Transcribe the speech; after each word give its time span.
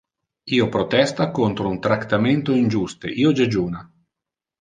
Io 0.59 0.67
protesta 0.75 1.27
contra 1.39 1.69
un 1.71 1.77
tractamento 1.87 2.57
injuste, 2.61 3.13
io 3.25 3.35
jejuna. 3.41 3.83